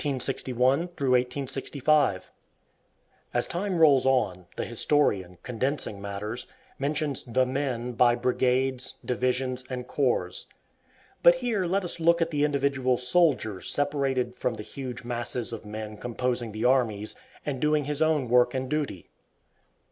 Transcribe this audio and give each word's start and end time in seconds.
As 0.03 0.03
time 0.03 0.89
rolls 3.77 4.05
on, 4.07 4.47
the 4.55 4.65
historian, 4.65 5.37
condensing 5.43 6.01
matters, 6.01 6.47
mentions 6.79 7.23
"the 7.23 7.45
men" 7.45 7.91
by 7.91 8.15
brigades, 8.15 8.95
divisions, 9.05 9.63
and 9.69 9.87
corps. 9.87 10.45
But 11.21 11.35
here 11.35 11.65
let 11.67 11.85
us 11.85 11.99
look 11.99 12.19
at 12.19 12.31
the 12.31 12.43
individual 12.43 12.97
soldier 12.97 13.61
separated 13.61 14.33
from 14.33 14.55
the 14.55 14.63
huge 14.63 15.03
masses 15.03 15.53
of 15.53 15.67
men 15.67 15.97
composing 15.97 16.51
the 16.51 16.65
armies, 16.65 17.15
and 17.45 17.59
doing 17.59 17.85
his 17.85 18.01
own 18.01 18.27
work 18.27 18.55
and 18.55 18.67
duty. 18.67 19.11